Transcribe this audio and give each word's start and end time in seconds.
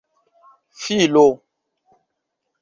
filo 0.81 1.27